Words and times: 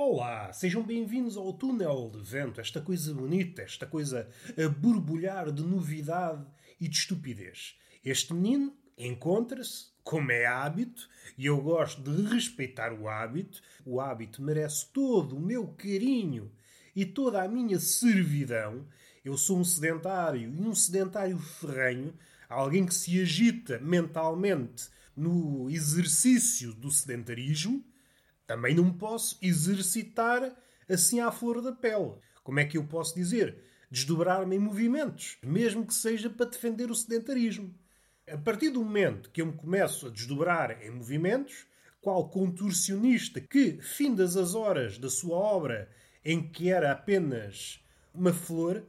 Olá, 0.00 0.52
sejam 0.52 0.80
bem-vindos 0.80 1.36
ao 1.36 1.52
túnel 1.52 2.08
de 2.14 2.22
vento, 2.22 2.60
esta 2.60 2.80
coisa 2.80 3.12
bonita, 3.12 3.62
esta 3.62 3.84
coisa 3.84 4.30
a 4.56 4.68
borbulhar 4.68 5.50
de 5.50 5.60
novidade 5.60 6.46
e 6.80 6.86
de 6.86 6.96
estupidez. 6.96 7.74
Este 8.04 8.32
menino 8.32 8.72
encontra-se, 8.96 9.86
como 10.04 10.30
é 10.30 10.46
hábito, 10.46 11.08
e 11.36 11.46
eu 11.46 11.60
gosto 11.60 12.00
de 12.00 12.32
respeitar 12.32 12.92
o 12.92 13.08
hábito. 13.08 13.60
O 13.84 14.00
hábito 14.00 14.40
merece 14.40 14.86
todo 14.92 15.36
o 15.36 15.40
meu 15.40 15.66
carinho 15.66 16.52
e 16.94 17.04
toda 17.04 17.42
a 17.42 17.48
minha 17.48 17.80
servidão. 17.80 18.86
Eu 19.24 19.36
sou 19.36 19.58
um 19.58 19.64
sedentário 19.64 20.42
e 20.42 20.46
um 20.46 20.76
sedentário 20.76 21.36
ferrenho, 21.40 22.14
alguém 22.48 22.86
que 22.86 22.94
se 22.94 23.20
agita 23.20 23.80
mentalmente 23.80 24.90
no 25.16 25.68
exercício 25.68 26.72
do 26.72 26.88
sedentarismo 26.88 27.84
também 28.48 28.74
não 28.74 28.90
posso 28.90 29.38
exercitar 29.42 30.56
assim 30.88 31.20
à 31.20 31.30
flor 31.30 31.60
da 31.60 31.70
pele. 31.70 32.14
Como 32.42 32.58
é 32.58 32.64
que 32.64 32.78
eu 32.78 32.84
posso 32.84 33.14
dizer? 33.14 33.58
Desdobrar-me 33.90 34.56
em 34.56 34.58
movimentos, 34.58 35.36
mesmo 35.42 35.86
que 35.86 35.92
seja 35.92 36.30
para 36.30 36.46
defender 36.48 36.90
o 36.90 36.94
sedentarismo. 36.94 37.74
A 38.26 38.38
partir 38.38 38.70
do 38.70 38.82
momento 38.82 39.30
que 39.30 39.42
eu 39.42 39.46
me 39.46 39.52
começo 39.52 40.06
a 40.06 40.10
desdobrar 40.10 40.82
em 40.82 40.90
movimentos, 40.90 41.66
qual 42.00 42.30
contorcionista 42.30 43.38
que, 43.38 43.82
findas 43.82 44.34
as 44.34 44.54
horas 44.54 44.96
da 44.98 45.10
sua 45.10 45.36
obra 45.36 45.90
em 46.24 46.48
que 46.48 46.70
era 46.70 46.90
apenas 46.90 47.84
uma 48.14 48.32
flor, 48.32 48.82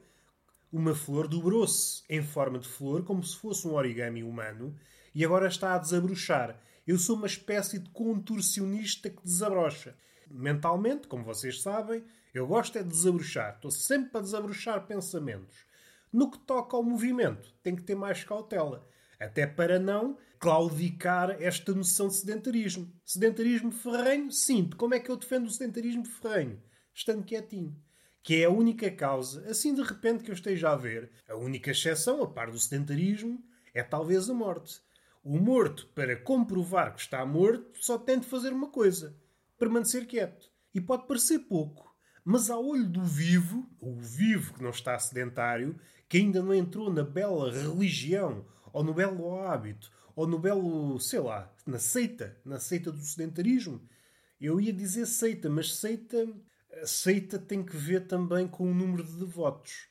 uma 0.72 0.94
flor 0.94 1.28
dobrou-se 1.28 2.04
em 2.10 2.22
forma 2.22 2.60
de 2.60 2.68
flor, 2.68 3.04
como 3.04 3.24
se 3.24 3.36
fosse 3.36 3.68
um 3.68 3.74
origami 3.74 4.24
humano, 4.24 4.76
e 5.14 5.26
agora 5.26 5.48
está 5.48 5.74
a 5.74 5.78
desabrochar. 5.78 6.62
Eu 6.86 6.98
sou 6.98 7.16
uma 7.16 7.28
espécie 7.28 7.80
de 7.80 7.90
contorcionista 7.90 9.10
que 9.10 9.24
desabrocha. 9.24 9.96
Mentalmente, 10.30 11.08
como 11.08 11.24
vocês 11.24 11.62
sabem, 11.62 12.04
eu 12.34 12.46
gosto 12.46 12.78
é 12.78 12.84
de 12.84 12.90
desabrochar. 12.90 13.56
Estou 13.56 13.72
sempre 13.72 14.18
a 14.18 14.22
desabrochar 14.22 14.86
pensamentos. 14.86 15.66
No 16.12 16.30
que 16.30 16.40
toca 16.40 16.78
ao 16.78 16.84
movimento, 16.84 17.54
tem 17.64 17.76
que 17.76 17.84
ter 17.84 17.96
mais 17.96 18.24
cautela. 18.24 18.88
Até 19.20 19.46
para 19.46 19.80
não 19.80 20.18
claudicar 20.40 21.32
esta 21.42 21.74
noção 21.74 22.08
de 22.08 22.16
sedentarismo. 22.16 22.92
Sedentarismo 23.06 23.72
ferrenho, 23.72 24.32
sim. 24.32 24.70
Como 24.78 24.94
é 24.94 25.00
que 25.00 25.10
eu 25.10 25.18
defendo 25.18 25.48
o 25.48 25.50
sedentarismo 25.50 26.06
ferrenho? 26.06 26.62
Estando 26.94 27.26
quietinho. 27.26 27.76
Que 28.30 28.44
é 28.44 28.46
a 28.46 28.52
única 28.52 28.92
causa, 28.92 29.44
assim 29.50 29.74
de 29.74 29.82
repente 29.82 30.24
que 30.24 30.30
eu 30.30 30.36
esteja 30.36 30.70
a 30.70 30.76
ver, 30.76 31.10
a 31.28 31.36
única 31.36 31.72
exceção, 31.72 32.22
a 32.22 32.28
par 32.28 32.52
do 32.52 32.60
sedentarismo, 32.60 33.44
é 33.74 33.82
talvez 33.82 34.30
a 34.30 34.36
morte. 34.36 34.80
O 35.24 35.40
morto, 35.40 35.88
para 35.96 36.16
comprovar 36.16 36.94
que 36.94 37.02
está 37.02 37.26
morto, 37.26 37.84
só 37.84 37.98
tem 37.98 38.20
de 38.20 38.28
fazer 38.28 38.54
uma 38.54 38.70
coisa: 38.70 39.18
permanecer 39.58 40.06
quieto. 40.06 40.48
E 40.76 40.80
pode 40.80 41.08
parecer 41.08 41.40
pouco, 41.40 41.92
mas 42.24 42.52
ao 42.52 42.64
olho 42.64 42.88
do 42.88 43.04
vivo, 43.04 43.68
o 43.80 43.96
vivo 43.96 44.54
que 44.54 44.62
não 44.62 44.70
está 44.70 45.00
sedentário, 45.00 45.76
que 46.08 46.20
ainda 46.20 46.44
não 46.44 46.54
entrou 46.54 46.94
na 46.94 47.02
bela 47.02 47.52
religião, 47.52 48.46
ou 48.72 48.84
no 48.84 48.94
belo 48.94 49.40
hábito, 49.40 49.92
ou 50.16 50.28
no 50.28 50.38
belo, 50.38 51.00
sei 51.00 51.20
lá, 51.20 51.52
na 51.66 51.80
seita, 51.80 52.40
na 52.46 52.60
seita 52.60 52.92
do 52.92 53.02
sedentarismo. 53.02 53.82
Eu 54.40 54.62
ia 54.62 54.72
dizer 54.72 55.08
seita, 55.08 55.50
mas 55.50 55.78
seita, 55.78 56.28
seita 56.86 57.38
tem 57.38 57.64
que 57.64 57.76
ver 57.76 58.08
também 58.08 58.48
com 58.48 58.70
o 58.70 58.74
número 58.74 59.04
de 59.04 59.18
devotos. 59.18 59.88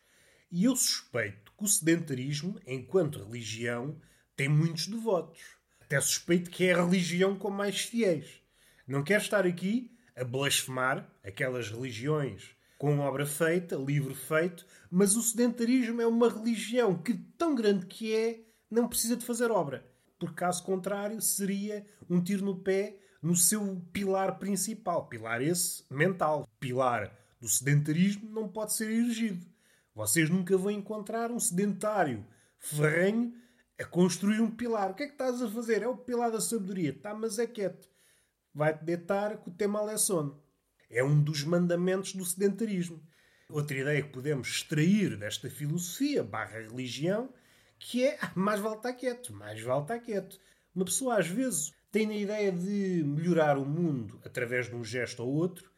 E 0.51 0.65
eu 0.65 0.75
suspeito 0.75 1.53
que 1.57 1.64
o 1.64 1.69
sedentarismo, 1.69 2.58
enquanto 2.67 3.23
religião, 3.23 4.01
tem 4.36 4.48
muitos 4.48 4.86
devotos. 4.86 5.41
Até 5.80 6.01
suspeito 6.01 6.51
que 6.51 6.64
é 6.64 6.73
a 6.73 6.85
religião 6.85 7.36
com 7.36 7.51
mais 7.51 7.80
fiéis. 7.80 8.41
Não 8.86 9.02
quero 9.02 9.23
estar 9.23 9.47
aqui 9.47 9.97
a 10.17 10.25
blasfemar 10.25 11.11
aquelas 11.23 11.70
religiões 11.70 12.57
com 12.79 13.01
obra 13.01 13.27
feita, 13.27 13.77
livro 13.77 14.14
feito, 14.14 14.64
mas 14.91 15.17
o 15.17 15.23
sedentarismo 15.23 16.01
é 16.01 16.07
uma 16.07 16.31
religião 16.31 16.97
que, 16.97 17.13
tão 17.36 17.55
grande 17.55 17.86
que 17.86 18.14
é, 18.14 18.41
não 18.70 18.89
precisa 18.89 19.17
de 19.17 19.25
fazer 19.25 19.51
obra. 19.51 19.85
Por 20.19 20.35
caso 20.35 20.63
contrário, 20.63 21.20
seria 21.20 21.85
um 22.08 22.23
tiro 22.23 22.45
no 22.45 22.57
pé 22.57 22.97
no 23.23 23.36
seu 23.36 23.80
pilar 23.92 24.39
principal. 24.39 25.06
Pilar 25.08 25.42
esse 25.42 25.84
mental. 25.90 26.48
Pilar 26.61 27.17
do 27.40 27.48
sedentarismo 27.48 28.30
não 28.30 28.48
pode 28.48 28.73
ser 28.73 28.90
erigido. 28.90 29.46
Vocês 29.95 30.30
nunca 30.30 30.56
vão 30.56 30.70
encontrar 30.70 31.30
um 31.30 31.40
sedentário 31.40 32.24
ferrenho 32.58 33.34
a 33.78 33.84
construir 33.84 34.40
um 34.40 34.51
pilar. 34.51 34.90
O 34.90 34.95
que 34.95 35.05
é 35.05 35.07
que 35.07 35.12
estás 35.12 35.40
a 35.42 35.48
fazer? 35.48 35.83
É 35.83 35.89
o 35.89 35.96
pilar 35.96 36.30
da 36.30 36.40
sabedoria. 36.40 36.92
Tá, 36.92 37.14
mas 37.14 37.39
é 37.39 37.46
quieto. 37.46 37.89
Vai-te 38.55 38.84
deitar 38.84 39.39
que 39.39 39.48
o 39.48 39.52
tema 39.52 39.90
é 39.90 39.96
sono. 39.96 40.42
É 40.90 41.05
um 41.05 41.20
dos 41.20 41.45
mandamentos 41.45 42.14
do 42.14 42.24
sedentarismo. 42.24 43.02
Outra 43.51 43.77
ideia 43.77 44.02
que 44.02 44.11
podemos 44.11 44.48
extrair 44.48 45.17
desta 45.17 45.48
filosofia 45.48 46.23
barra 46.23 46.58
religião 46.58 47.33
que 47.78 48.05
é 48.05 48.18
ah, 48.20 48.33
mais 48.34 48.61
vale 48.61 48.77
estar 48.77 48.92
quieto, 48.92 49.33
mais 49.33 49.62
vale 49.62 49.83
estar 49.83 49.98
quieto. 50.01 50.39
Uma 50.74 50.84
pessoa 50.84 51.18
às 51.18 51.28
vezes 51.28 51.73
tem 51.91 52.11
a 52.11 52.17
ideia 52.17 52.53
de 52.53 53.03
melhorar 53.05 53.57
o 53.57 53.65
mundo 53.65 54.21
através 54.25 54.69
de 54.69 54.75
um 54.75 54.85
gesto 54.85 55.23
ou 55.23 55.33
outro 55.33 55.71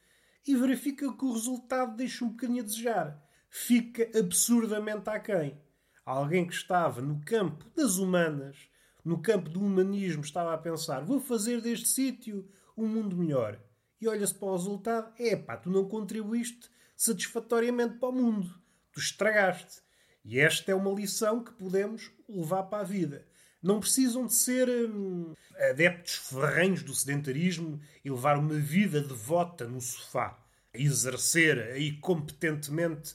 e 0.47 0.56
verifica 0.56 1.12
que 1.12 1.25
o 1.25 1.32
resultado 1.32 1.97
deixa 1.97 2.25
um 2.25 2.31
bocadinho 2.31 2.62
a 2.62 2.65
desejar. 2.66 3.22
Fica 3.48 4.09
absurdamente 4.19 5.09
aquém 5.09 5.59
alguém 6.04 6.47
que 6.47 6.54
estava 6.54 7.00
no 7.00 7.21
campo 7.25 7.65
das 7.76 7.97
humanas, 7.97 8.56
no 9.04 9.22
campo 9.22 9.48
do 9.48 9.60
humanismo, 9.60 10.22
estava 10.22 10.53
a 10.53 10.59
pensar: 10.59 11.04
vou 11.04 11.21
fazer 11.21 11.60
deste 11.60 11.88
sítio 11.88 12.48
um 12.77 12.87
mundo 12.87 13.16
melhor. 13.16 13.60
E 14.00 14.09
olha-se 14.09 14.34
para 14.34 14.48
o 14.48 14.56
resultado: 14.56 15.12
é 15.19 15.37
pá, 15.37 15.56
tu 15.56 15.71
não 15.71 15.88
contribuíste 15.88 16.71
satisfatoriamente 16.97 17.98
para 17.98 18.09
o 18.09 18.12
mundo, 18.12 18.60
tu 18.92 19.00
estragaste. 19.00 19.82
E 20.25 20.38
esta 20.38 20.71
é 20.71 20.75
uma 20.75 20.92
lição 20.92 21.42
que 21.42 21.53
podemos 21.53 22.10
levar 22.28 22.65
para 22.65 22.81
a 22.81 22.84
vida. 22.84 23.27
Não 23.62 23.81
precisam 23.81 24.26
de 24.26 24.34
ser 24.34 24.69
hum, 24.69 25.34
adeptos 25.71 26.15
ferrenhos 26.15 26.82
do 26.82 26.94
sedentarismo 26.94 27.81
e 28.04 28.10
levar 28.10 28.38
uma 28.38 28.54
vida 28.54 29.00
devota 29.00 29.69
no 29.69 29.81
sofá, 29.81 30.38
a 30.75 30.78
exercer 30.78 31.59
aí 31.72 31.93
competentemente 31.93 33.15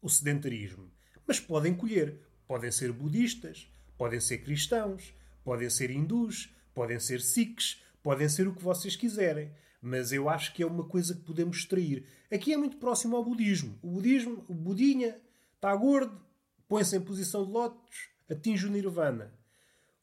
o 0.00 0.08
sedentarismo 0.08 0.94
mas 1.26 1.40
podem 1.40 1.74
colher. 1.74 2.18
Podem 2.46 2.70
ser 2.70 2.92
budistas, 2.92 3.66
podem 3.96 4.20
ser 4.20 4.38
cristãos, 4.38 5.14
podem 5.42 5.70
ser 5.70 5.90
hindus, 5.90 6.54
podem 6.74 7.00
ser 7.00 7.20
sikhs, 7.20 7.82
podem 8.02 8.28
ser 8.28 8.46
o 8.46 8.54
que 8.54 8.62
vocês 8.62 8.96
quiserem. 8.96 9.50
Mas 9.80 10.12
eu 10.12 10.28
acho 10.28 10.52
que 10.52 10.62
é 10.62 10.66
uma 10.66 10.84
coisa 10.84 11.14
que 11.14 11.22
podemos 11.22 11.58
extrair. 11.58 12.06
Aqui 12.32 12.52
é 12.52 12.56
muito 12.56 12.76
próximo 12.76 13.16
ao 13.16 13.24
budismo. 13.24 13.78
O 13.82 13.90
budismo, 13.90 14.44
o 14.48 14.54
budinha, 14.54 15.18
está 15.54 15.74
gordo, 15.74 16.20
põe-se 16.68 16.96
em 16.96 17.00
posição 17.00 17.44
de 17.44 17.50
lótus, 17.50 18.08
atinge 18.30 18.66
o 18.66 18.70
nirvana. 18.70 19.32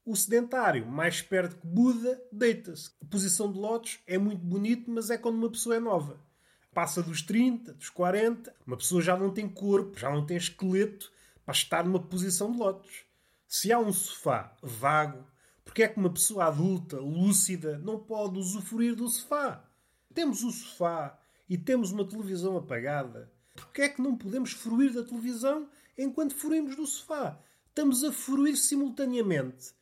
O 0.06 0.16
sedentário, 0.16 0.86
mais 0.88 1.22
perto 1.22 1.58
que 1.58 1.68
Buda, 1.68 2.22
deita-se. 2.32 2.92
A 3.02 3.06
posição 3.06 3.52
de 3.52 3.60
lótus 3.60 4.00
é 4.08 4.18
muito 4.18 4.44
bonito, 4.44 4.90
mas 4.90 5.10
é 5.10 5.18
quando 5.18 5.36
uma 5.36 5.52
pessoa 5.52 5.76
é 5.76 5.80
nova 5.80 6.20
passa 6.74 7.04
dos 7.04 7.22
30, 7.22 7.74
dos 7.74 7.90
40, 7.90 8.54
uma 8.66 8.78
pessoa 8.78 9.02
já 9.02 9.18
não 9.18 9.32
tem 9.32 9.48
corpo, 9.48 10.00
já 10.00 10.10
não 10.10 10.26
tem 10.26 10.38
esqueleto 10.38 11.12
para 11.46 11.54
estar 11.54 11.84
numa 11.84 12.02
posição 12.02 12.52
de 12.52 12.58
lotos. 12.58 13.04
Se 13.48 13.72
há 13.72 13.80
um 13.80 13.92
sofá 13.92 14.56
vago, 14.62 15.26
porque 15.66 15.84
é 15.84 15.88
que 15.88 16.00
uma 16.00 16.12
pessoa 16.12 16.46
adulta, 16.46 16.98
lúcida, 16.98 17.78
não 17.80 18.00
pode 18.00 18.40
usufruir 18.40 18.96
do 18.96 19.08
sofá? 19.08 19.66
Temos 20.14 20.44
o 20.44 20.52
sofá 20.52 21.20
e 21.50 21.58
temos 21.58 21.92
uma 21.92 22.08
televisão 22.08 22.58
apagada. 22.58 23.32
Porque 23.54 23.82
é 23.82 23.90
que 23.90 24.02
não 24.02 24.18
podemos 24.18 24.54
fruir 24.54 24.94
da 24.94 25.04
televisão 25.04 25.70
enquanto 25.98 26.36
fruímos 26.36 26.76
do 26.76 26.86
sofá? 26.86 27.38
Estamos 27.68 28.04
a 28.04 28.12
fruir 28.12 28.56
simultaneamente 28.58 29.74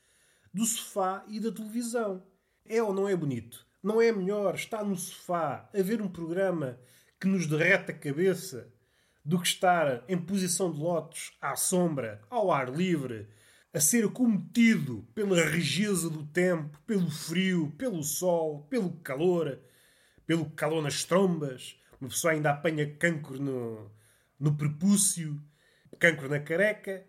do 0.54 0.66
sofá 0.66 1.24
e 1.28 1.40
da 1.40 1.52
televisão. 1.52 2.24
É 2.66 2.82
ou 2.82 2.94
não 2.94 3.08
é 3.08 3.16
bonito? 3.16 3.66
Não 3.82 4.02
é 4.02 4.12
melhor 4.12 4.56
estar 4.56 4.84
no 4.84 4.96
sofá 4.96 5.70
a 5.74 5.82
ver 5.82 6.02
um 6.02 6.10
programa 6.10 6.80
que 7.20 7.28
nos 7.28 7.48
derrete 7.48 7.92
a 7.92 7.98
cabeça 7.98 8.72
do 9.24 9.40
que 9.40 9.48
estar 9.48 10.04
em 10.08 10.18
posição 10.18 10.72
de 10.72 10.80
lotos, 10.80 11.38
à 11.42 11.56
sombra, 11.56 12.22
ao 12.30 12.52
ar 12.52 12.70
livre, 12.70 13.28
a 13.74 13.80
ser 13.80 14.06
acometido 14.06 15.08
pela 15.14 15.46
rigidez 15.46 16.04
do 16.04 16.26
tempo, 16.26 16.80
pelo 16.88 17.12
frio, 17.12 17.72
pelo 17.78 18.04
sol, 18.04 18.64
pelo 18.70 18.92
calor, 19.02 19.60
pelo 20.26 20.50
calor 20.52 20.82
nas 20.82 21.04
trombas. 21.04 21.80
Uma 22.02 22.10
pessoa 22.10 22.34
ainda 22.34 22.52
apanha 22.52 22.96
cancro 22.96 23.40
no, 23.40 23.92
no 24.40 24.56
prepúcio, 24.56 25.40
cancro 26.00 26.30
na 26.30 26.40
careca, 26.40 27.06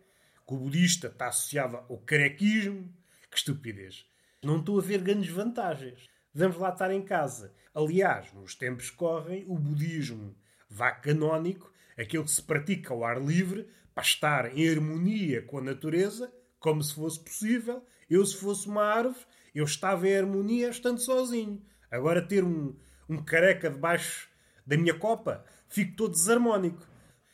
que 0.47 0.55
o 0.55 0.59
budista 0.59 1.07
está 1.07 1.29
associado 1.29 1.77
ao 1.77 1.99
carequismo. 1.99 2.93
Que 3.31 3.39
estupidez. 3.39 4.07
Não 4.43 4.59
estou 4.59 4.79
a 4.79 4.83
ver 4.83 5.01
grandes 5.01 5.31
vantagens 5.31 6.11
vamos 6.35 6.57
lá 6.57 6.71
estar 6.71 6.91
em 6.91 7.03
casa. 7.03 7.53
Aliás, 7.75 8.33
nos 8.33 8.55
tempos 8.55 8.91
que 8.91 8.97
correm, 8.97 9.45
o 9.47 9.59
budismo 9.59 10.35
vá 10.69 10.91
canónico, 10.93 11.73
aquele 11.99 12.25
que 12.25 12.31
se 12.31 12.43
pratica 12.43 12.95
ao 12.95 13.05
ar 13.05 13.21
livre, 13.21 13.69
para 13.95 14.05
estar 14.05 14.57
em 14.57 14.69
harmonia 14.69 15.43
com 15.43 15.59
a 15.59 15.63
natureza, 15.63 16.33
como 16.59 16.83
se 16.83 16.95
fosse 16.95 17.21
possível. 17.21 17.85
Eu, 18.09 18.25
se 18.25 18.37
fosse 18.37 18.69
uma 18.69 18.85
árvore, 18.85 19.27
eu 19.55 19.65
estava 19.65 20.09
em 20.09 20.17
harmonia 20.17 20.71
estando 20.71 21.01
sozinho. 21.01 21.63
Agora, 21.91 22.23
ter 22.23 22.45
um, 22.45 22.77
um 23.09 23.23
careca 23.23 23.69
debaixo 23.69 24.29
da 24.67 24.77
minha 24.77 24.95
copa, 24.95 25.45
fico 25.69 25.97
todo 25.97 26.13
desarmónico. 26.13 26.87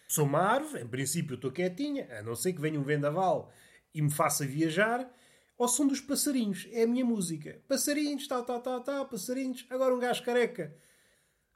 Sou 0.09 0.25
uma 0.25 0.41
árvore, 0.41 0.83
em 0.83 0.89
princípio 0.89 1.35
estou 1.35 1.51
quietinha, 1.51 2.09
a 2.19 2.23
não 2.23 2.35
ser 2.35 2.53
que 2.53 2.61
venha 2.61 2.81
um 2.81 2.85
vendaval 2.85 3.53
e 3.93 4.01
me 4.01 4.11
faça 4.11 4.47
viajar, 4.47 5.11
ao 5.59 5.69
som 5.69 5.87
dos 5.87 6.01
passarinhos. 6.01 6.69
É 6.71 6.83
a 6.83 6.87
minha 6.87 7.05
música. 7.05 7.61
Passarinhos, 7.69 8.27
tal, 8.27 8.45
tal, 8.45 8.61
tal, 8.61 8.81
tal, 8.83 9.09
passarinhos. 9.09 9.67
Agora 9.71 9.95
um 9.95 9.99
gajo 9.99 10.23
careca. 10.23 10.77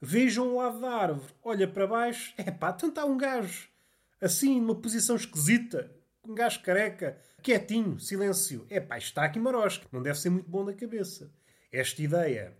Vejam 0.00 0.48
o 0.48 0.56
lado 0.56 0.80
da 0.80 0.90
árvore. 0.90 1.32
Olha 1.42 1.68
para 1.68 1.86
baixo. 1.86 2.34
É 2.38 2.50
pá, 2.50 2.72
tanto 2.72 2.98
há 2.98 3.04
um 3.04 3.18
gajo. 3.18 3.68
Assim, 4.20 4.60
numa 4.60 4.74
posição 4.74 5.16
esquisita. 5.16 5.94
Um 6.24 6.34
gajo 6.34 6.62
careca. 6.62 7.18
Quietinho, 7.42 7.98
silêncio. 7.98 8.66
É 8.70 8.80
pá, 8.80 8.96
está 8.96 9.24
aqui 9.24 9.38
marosca. 9.38 9.86
Não 9.92 10.02
deve 10.02 10.18
ser 10.18 10.30
muito 10.30 10.48
bom 10.48 10.64
da 10.64 10.72
cabeça. 10.72 11.32
Esta 11.70 12.02
ideia 12.02 12.56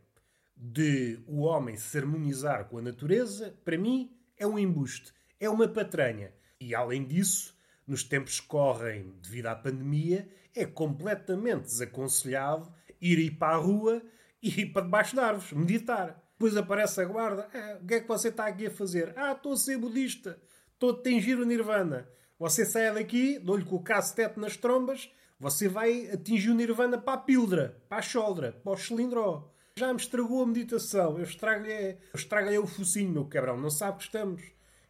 de 0.57 1.19
o 1.27 1.41
homem 1.41 1.77
se 1.77 1.97
harmonizar 1.97 2.67
com 2.67 2.77
a 2.77 2.83
natureza, 2.83 3.59
para 3.65 3.79
mim, 3.79 4.15
é 4.37 4.47
um 4.47 4.59
embuste. 4.59 5.13
É 5.39 5.49
uma 5.49 5.67
patranha. 5.67 6.33
E 6.61 6.75
além 6.75 7.07
disso, 7.07 7.57
nos 7.87 8.05
tempos 8.05 8.41
que 8.41 8.47
correm 8.47 9.15
devido 9.23 9.47
à 9.47 9.55
pandemia, 9.55 10.29
é 10.55 10.64
completamente 10.64 11.62
desaconselhado 11.62 12.73
ir 13.00 13.19
aí 13.19 13.31
para 13.31 13.56
a 13.56 13.58
rua 13.58 14.02
e 14.43 14.61
ir 14.61 14.67
para 14.73 14.82
debaixo 14.82 15.14
de 15.14 15.20
árvores, 15.20 15.52
meditar. 15.52 16.23
Depois 16.32 16.56
aparece 16.56 17.00
a 17.00 17.05
guarda. 17.05 17.49
Ah, 17.52 17.79
o 17.82 17.87
que 17.87 17.94
é 17.94 18.00
que 18.00 18.08
você 18.08 18.29
está 18.29 18.47
aqui 18.47 18.67
a 18.67 18.70
fazer? 18.70 19.12
Ah, 19.17 19.32
estou 19.32 19.52
a 19.52 19.56
ser 19.56 19.76
budista. 19.76 20.41
Estou 20.73 20.91
a 20.91 20.93
atingir 20.94 21.38
o 21.38 21.44
nirvana. 21.44 22.08
Você 22.38 22.64
sai 22.64 22.93
daqui, 22.94 23.38
dou-lhe 23.38 23.64
com 23.64 23.76
o 23.76 23.82
cacetete 23.82 24.41
nas 24.41 24.56
trombas, 24.56 25.11
você 25.38 25.69
vai 25.69 26.11
atingir 26.11 26.49
o 26.49 26.55
nirvana 26.55 26.97
para 26.97 27.14
a 27.14 27.19
pildra, 27.19 27.82
para 27.87 27.99
a 27.99 28.02
choldra, 28.02 28.52
para 28.52 28.73
o 28.73 28.76
cilindró. 28.76 29.52
Já 29.76 29.93
me 29.93 30.00
estragou 30.00 30.43
a 30.43 30.47
meditação. 30.47 31.19
Eu 31.19 31.25
estrago-lhe 31.25 31.99
estrago 32.14 32.62
o 32.62 32.67
focinho, 32.67 33.11
meu 33.11 33.25
cabrão. 33.26 33.58
Não 33.58 33.70
sabe 33.70 33.99
que 33.99 34.05
estamos 34.05 34.43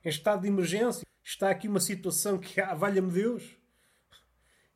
em 0.04 0.08
estado 0.08 0.42
de 0.42 0.48
emergência. 0.48 1.04
Está 1.24 1.50
aqui 1.50 1.66
uma 1.66 1.80
situação 1.80 2.38
que, 2.38 2.60
ah, 2.60 2.74
valha-me 2.74 3.10
Deus. 3.10 3.59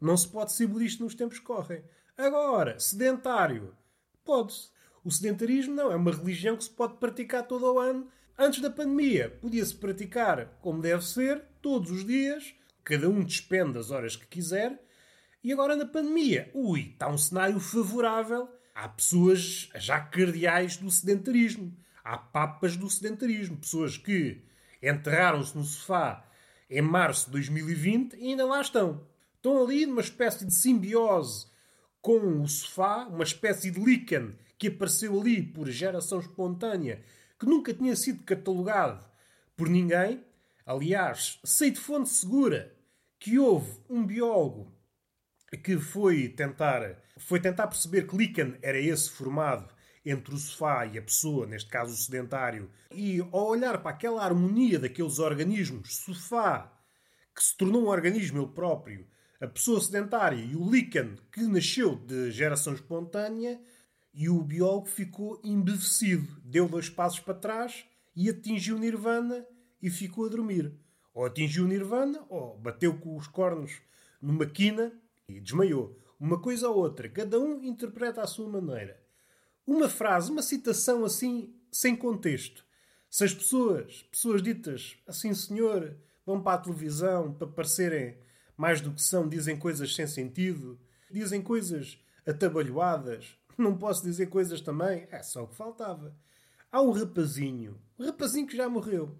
Não 0.05 0.19
se 0.19 0.29
pode 0.29 0.53
ser 0.53 0.67
budista 0.67 1.03
nos 1.03 1.15
tempos 1.15 1.39
que 1.39 1.47
correm. 1.47 1.83
Agora, 2.15 2.79
sedentário. 2.79 3.75
Pode-se. 4.23 4.69
O 5.03 5.11
sedentarismo 5.11 5.75
não 5.75 5.91
é 5.91 5.97
uma 5.97 6.13
religião 6.13 6.59
que 6.59 6.65
se 6.65 6.71
pode 6.71 6.99
praticar 6.99 7.49
todo 7.49 7.65
o 7.65 7.79
ano. 7.79 8.07
Antes 8.39 8.61
da 8.61 8.69
pandemia, 8.69 9.31
podia-se 9.41 9.75
praticar 9.75 10.59
como 10.61 10.83
deve 10.83 11.03
ser, 11.07 11.43
todos 11.63 11.91
os 11.91 12.05
dias, 12.05 12.55
cada 12.85 13.09
um 13.09 13.25
despende 13.25 13.79
as 13.79 13.91
horas 13.91 14.15
que 14.15 14.27
quiser. 14.27 14.79
E 15.43 15.51
agora 15.51 15.75
na 15.75 15.87
pandemia, 15.87 16.51
ui, 16.53 16.91
está 16.93 17.09
um 17.09 17.17
cenário 17.17 17.59
favorável. 17.59 18.47
Há 18.75 18.87
pessoas 18.91 19.71
já 19.77 19.99
cardeais 20.01 20.77
do 20.77 20.91
sedentarismo. 20.91 21.75
Há 22.05 22.19
papas 22.19 22.77
do 22.77 22.91
sedentarismo. 22.91 23.57
Pessoas 23.57 23.97
que 23.97 24.43
enterraram-se 24.83 25.57
no 25.57 25.65
sofá 25.65 26.29
em 26.69 26.83
março 26.83 27.25
de 27.27 27.33
2020 27.33 28.17
e 28.19 28.27
ainda 28.29 28.45
lá 28.45 28.61
estão. 28.61 29.14
Estão 29.45 29.63
ali 29.63 29.85
numa 29.85 30.01
espécie 30.01 30.47
de 30.47 30.55
simbiose 30.55 31.49
com 32.01 32.41
o 32.41 32.49
sofá, 32.49 33.07
uma 33.07 33.25
espécie 33.25 33.71
de 33.71 33.79
líquen 33.79 34.35
que 34.57 34.69
apareceu 34.69 35.21
ali 35.21 35.43
por 35.43 35.69
geração 35.69 36.19
espontânea, 36.19 37.05
que 37.39 37.45
nunca 37.45 37.75
tinha 37.75 37.95
sido 37.95 38.25
catalogado 38.25 39.07
por 39.55 39.69
ninguém. 39.69 40.25
Aliás, 40.65 41.41
sei 41.45 41.71
de 41.71 41.79
fonte 41.79 42.09
segura 42.09 42.75
que 43.21 43.39
houve 43.39 43.71
um 43.91 44.07
biólogo 44.07 44.73
que 45.63 45.77
foi 45.77 46.31
tentar, 46.31 46.99
foi 47.19 47.39
tentar 47.39 47.67
perceber 47.67 48.07
que 48.07 48.17
líquen 48.17 48.57
era 48.63 48.81
esse 48.81 49.11
formado 49.11 49.69
entre 50.07 50.35
o 50.35 50.39
sofá 50.39 50.87
e 50.87 50.97
a 50.97 51.03
pessoa, 51.03 51.47
neste 51.47 51.69
caso 51.69 51.93
o 51.93 51.97
sedentário, 51.99 52.71
e 52.91 53.21
ao 53.21 53.49
olhar 53.49 53.83
para 53.83 53.91
aquela 53.91 54.25
harmonia 54.25 54.79
daqueles 54.79 55.19
organismos, 55.19 55.97
sofá, 55.97 56.73
que 57.37 57.45
se 57.45 57.55
tornou 57.59 57.83
um 57.83 57.89
organismo 57.89 58.41
ele 58.41 58.53
próprio, 58.53 59.07
a 59.45 59.49
pessoa 59.49 59.79
sedentária 59.79 60.43
e 60.43 60.57
o 60.57 60.71
líquen 60.71 61.17
que 61.31 61.43
nasceu 61.43 61.97
de 61.97 62.31
geração 62.31 62.73
espontânea 62.73 63.61
e 64.15 64.27
o 64.27 64.41
biólogo 64.41 64.87
ficou 64.87 65.39
embevecido. 65.45 66.41
Deu 66.43 66.67
dois 66.67 66.89
passos 66.89 67.21
para 67.21 67.35
trás 67.35 67.85
e 68.17 68.31
atingiu 68.31 68.79
nirvana 68.79 69.45
e 69.83 69.91
ficou 69.91 70.25
a 70.25 70.29
dormir. 70.31 70.73
Ou 71.13 71.27
atingiu 71.27 71.69
nirvana 71.69 72.25
ou 72.31 72.57
bateu 72.57 72.97
com 72.99 73.19
os 73.19 73.27
cornos 73.27 73.83
numa 74.21 74.47
quina 74.47 74.91
e 75.29 75.39
desmaiou. 75.39 76.01
Uma 76.19 76.41
coisa 76.41 76.71
ou 76.71 76.79
outra. 76.79 77.07
Cada 77.07 77.39
um 77.39 77.63
interpreta 77.63 78.23
à 78.23 78.27
sua 78.27 78.49
maneira. 78.49 78.99
Uma 79.67 79.91
frase, 79.91 80.31
uma 80.31 80.43
citação 80.43 81.05
assim, 81.05 81.55
sem 81.71 81.95
contexto. 81.95 82.65
Se 83.11 83.25
as 83.25 83.35
pessoas, 83.35 84.05
pessoas 84.11 84.43
ditas 84.43 84.97
assim, 85.07 85.35
senhor, 85.35 85.95
vão 86.25 86.43
para 86.43 86.55
a 86.55 86.63
televisão 86.63 87.35
para 87.35 87.47
parecerem 87.47 88.17
mais 88.57 88.81
do 88.81 88.93
que 88.93 89.03
são, 89.03 89.29
dizem 89.29 89.57
coisas 89.57 89.95
sem 89.95 90.07
sentido, 90.07 90.79
dizem 91.11 91.43
coisas 91.43 91.99
atabalhoadas. 92.27 93.37
Não 93.57 93.77
posso 93.77 94.03
dizer 94.03 94.27
coisas 94.27 94.61
também? 94.61 95.07
É 95.11 95.23
só 95.23 95.45
o 95.45 95.49
que 95.49 95.57
faltava. 95.57 96.17
Há 96.71 96.81
um 96.83 96.91
rapazinho, 96.91 97.81
um 97.99 98.07
rapazinho 98.07 98.47
que 98.47 98.57
já 98.57 98.69
morreu. 98.69 99.17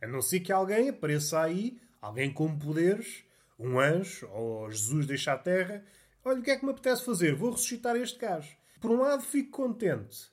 A 0.00 0.06
não 0.06 0.22
ser 0.22 0.40
que 0.40 0.52
alguém 0.52 0.88
apareça 0.88 1.40
aí, 1.40 1.80
alguém 2.00 2.32
com 2.32 2.56
poderes, 2.58 3.24
um 3.58 3.78
anjo 3.78 4.28
ou 4.28 4.70
Jesus 4.70 5.06
deixa 5.06 5.32
a 5.32 5.38
terra. 5.38 5.84
Olha, 6.24 6.40
o 6.40 6.42
que 6.42 6.50
é 6.50 6.56
que 6.56 6.64
me 6.64 6.70
apetece 6.70 7.04
fazer? 7.04 7.34
Vou 7.34 7.50
ressuscitar 7.50 7.96
este 7.96 8.18
gajo. 8.18 8.56
Por 8.80 8.90
um 8.90 9.00
lado, 9.00 9.22
fico 9.22 9.50
contente. 9.50 10.30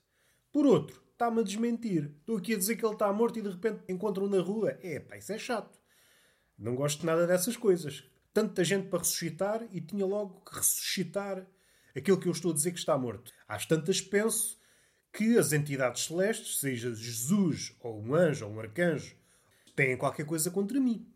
Por 0.52 0.66
outro, 0.66 1.02
está-me 1.12 1.42
a 1.42 1.44
desmentir. 1.44 2.12
Estou 2.20 2.38
aqui 2.38 2.54
a 2.54 2.58
dizer 2.58 2.76
que 2.76 2.86
ele 2.86 2.94
está 2.94 3.12
morto 3.12 3.40
e 3.40 3.42
de 3.42 3.50
repente 3.50 3.84
encontro-o 3.90 4.30
na 4.30 4.40
rua. 4.40 4.78
É, 4.82 5.00
pá, 5.00 5.18
isso 5.18 5.34
é 5.34 5.38
chato. 5.38 5.78
Não 6.58 6.76
gosto 6.76 7.06
nada 7.06 7.28
dessas 7.28 7.58
coisas 7.58 8.04
tanta 8.36 8.66
gente 8.66 8.90
para 8.90 9.00
ressuscitar 9.00 9.66
e 9.72 9.80
tinha 9.80 10.06
logo 10.06 10.42
que 10.42 10.58
ressuscitar 10.58 11.48
aquele 11.96 12.18
que 12.18 12.28
eu 12.28 12.34
estou 12.34 12.52
a 12.52 12.54
dizer 12.54 12.74
que 12.74 12.80
está 12.80 12.98
morto. 12.98 13.32
Às 13.48 13.66
tantas 13.66 14.02
penso 14.02 14.60
que 15.14 15.38
as 15.38 15.54
entidades 15.54 16.04
celestes, 16.04 16.60
seja 16.60 16.94
Jesus 16.94 17.74
ou 17.80 17.98
um 17.98 18.13
anjo 18.13 18.46
ou 18.46 18.51
um 18.51 18.60
arcanjo, 18.60 19.15
têm 19.74 19.96
qualquer 19.96 20.25
coisa 20.25 20.51
contra 20.51 20.77
mim. 20.82 21.10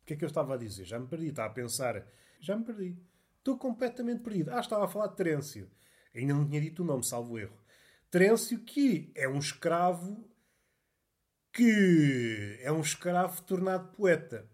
O 0.00 0.06
que 0.06 0.14
é 0.14 0.16
que 0.16 0.24
eu 0.24 0.28
estava 0.28 0.54
a 0.54 0.56
dizer? 0.56 0.86
Já 0.86 0.98
me 0.98 1.06
perdi. 1.06 1.26
Estava 1.26 1.50
a 1.50 1.52
pensar. 1.52 2.02
Já 2.40 2.56
me 2.56 2.64
perdi. 2.64 2.96
Estou 3.36 3.58
completamente 3.58 4.22
perdido. 4.22 4.50
Ah, 4.54 4.60
estava 4.60 4.86
a 4.86 4.88
falar 4.88 5.08
de 5.08 5.16
Terêncio. 5.16 5.70
Ainda 6.14 6.32
não 6.32 6.48
tinha 6.48 6.62
dito 6.62 6.82
o 6.82 6.86
nome, 6.86 7.04
salvo 7.04 7.38
erro. 7.38 7.62
Terêncio, 8.10 8.60
que 8.60 9.12
é 9.14 9.28
um 9.28 9.38
escravo 9.38 10.26
que 11.52 12.58
é 12.62 12.72
um 12.72 12.80
escravo 12.80 13.42
tornado 13.42 13.92
poeta 13.94 14.48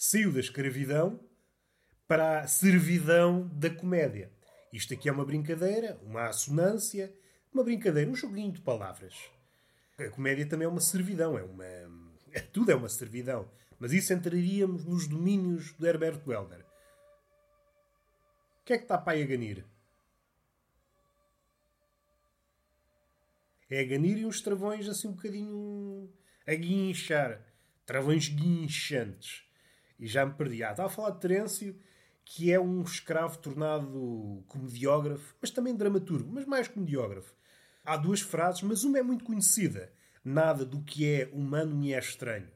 saiu 0.00 0.32
da 0.32 0.40
escravidão 0.40 1.20
para 2.08 2.40
a 2.40 2.46
servidão 2.46 3.46
da 3.48 3.68
comédia. 3.68 4.32
Isto 4.72 4.94
aqui 4.94 5.10
é 5.10 5.12
uma 5.12 5.26
brincadeira, 5.26 6.00
uma 6.02 6.26
assonância, 6.28 7.14
uma 7.52 7.62
brincadeira, 7.62 8.10
um 8.10 8.14
joguinho 8.14 8.50
de 8.50 8.62
palavras. 8.62 9.14
A 9.98 10.08
comédia 10.08 10.48
também 10.48 10.64
é 10.64 10.70
uma 10.70 10.80
servidão, 10.80 11.36
é 11.36 11.42
uma. 11.42 11.66
É, 12.32 12.40
tudo 12.40 12.72
é 12.72 12.74
uma 12.74 12.88
servidão. 12.88 13.46
Mas 13.78 13.92
isso 13.92 14.10
entraríamos 14.14 14.86
nos 14.86 15.06
domínios 15.06 15.72
do 15.72 15.86
Herbert 15.86 16.22
Welder. 16.26 16.64
O 18.62 18.64
que 18.64 18.72
é 18.72 18.78
que 18.78 18.84
está 18.84 18.96
para 18.96 19.12
aí 19.12 19.22
a 19.22 19.26
ganir? 19.26 19.66
É 23.68 23.80
a 23.80 23.84
ganir 23.84 24.16
e 24.16 24.24
uns 24.24 24.40
travões 24.40 24.88
assim 24.88 25.08
um 25.08 25.12
bocadinho 25.12 26.10
a 26.46 26.54
guinchar. 26.54 27.44
Travões 27.84 28.28
guinchantes 28.30 29.49
e 30.00 30.06
já 30.06 30.24
me 30.24 30.32
perdi. 30.32 30.64
Ah, 30.64 30.70
estava 30.70 30.88
a 30.88 30.92
falar 30.92 31.10
de 31.10 31.20
Terêncio, 31.20 31.78
que 32.24 32.50
é 32.50 32.58
um 32.58 32.82
escravo 32.82 33.38
tornado 33.38 34.42
comediógrafo, 34.48 35.36
mas 35.40 35.50
também 35.50 35.76
dramaturgo, 35.76 36.32
mas 36.32 36.46
mais 36.46 36.66
comediógrafo. 36.66 37.34
Há 37.84 37.96
duas 37.96 38.20
frases, 38.20 38.62
mas 38.62 38.82
uma 38.82 38.98
é 38.98 39.02
muito 39.02 39.24
conhecida. 39.24 39.92
Nada 40.24 40.64
do 40.64 40.82
que 40.82 41.06
é 41.06 41.30
humano 41.32 41.74
me 41.74 41.92
é 41.92 41.98
estranho. 41.98 42.50